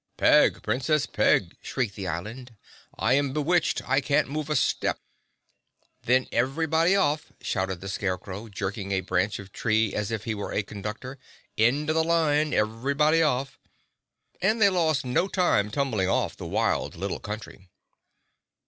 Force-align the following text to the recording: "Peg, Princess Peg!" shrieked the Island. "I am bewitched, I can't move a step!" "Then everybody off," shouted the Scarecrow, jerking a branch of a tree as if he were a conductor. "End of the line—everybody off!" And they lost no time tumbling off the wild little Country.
"Peg, 0.17 0.63
Princess 0.63 1.05
Peg!" 1.05 1.55
shrieked 1.61 1.93
the 1.95 2.07
Island. 2.07 2.55
"I 2.97 3.13
am 3.13 3.33
bewitched, 3.33 3.83
I 3.87 4.01
can't 4.01 4.27
move 4.27 4.49
a 4.49 4.55
step!" 4.55 4.97
"Then 6.01 6.27
everybody 6.31 6.95
off," 6.95 7.31
shouted 7.39 7.81
the 7.81 7.87
Scarecrow, 7.87 8.49
jerking 8.49 8.93
a 8.93 9.01
branch 9.01 9.37
of 9.37 9.45
a 9.45 9.49
tree 9.49 9.93
as 9.93 10.09
if 10.09 10.23
he 10.23 10.33
were 10.33 10.53
a 10.53 10.63
conductor. 10.63 11.19
"End 11.55 11.87
of 11.87 11.95
the 11.95 12.03
line—everybody 12.03 13.21
off!" 13.21 13.59
And 14.41 14.59
they 14.59 14.69
lost 14.71 15.05
no 15.05 15.27
time 15.27 15.69
tumbling 15.69 16.09
off 16.09 16.35
the 16.35 16.47
wild 16.47 16.95
little 16.95 17.19
Country. 17.19 17.69